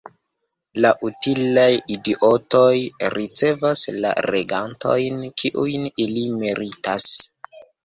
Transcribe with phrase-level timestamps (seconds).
[0.85, 1.65] La utilaj
[1.95, 2.71] idiotoj
[3.17, 7.09] ricevas la regantojn kiujn ili meritas.